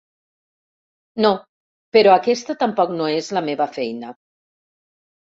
[1.25, 1.33] No,
[1.99, 4.15] però aquesta tampoc no és la meva feina.